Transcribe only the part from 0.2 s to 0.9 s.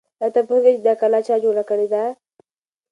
آیا ته پوهېږې چې